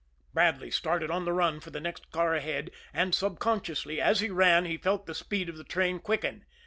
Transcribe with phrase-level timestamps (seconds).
[0.33, 4.65] Bradley started on the run for the next car ahead; and, subconsciously, as he ran,
[4.65, 6.43] he felt the speed of the train quicken.